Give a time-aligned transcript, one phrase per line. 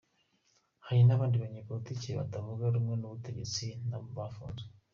[0.85, 4.67] Hari n’abandi banyepolitike batavuga rumwe n’ubutegetsi nabo bafunzwe.